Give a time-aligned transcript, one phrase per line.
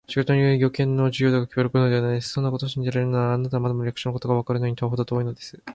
[0.07, 2.29] 仕事の量によって、用件の重要度がきまるのではないのです。
[2.29, 5.61] そんなことを信じられるなら、あなたはまだまだ役所のことがわかるのにはほど遠いのです。